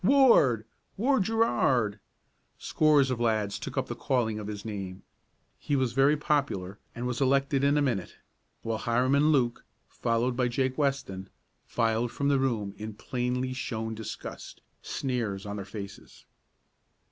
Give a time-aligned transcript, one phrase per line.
[0.03, 0.65] Ward
[0.97, 1.99] Gerard!"
[2.57, 5.03] Scores of lads took up the calling of his name.
[5.59, 8.15] He was very popular, and was elected in a minute,
[8.63, 11.29] while Hiram and Luke, followed by Jake Weston,
[11.67, 16.25] filed from the room in plainly shown disgust, sneers on their faces.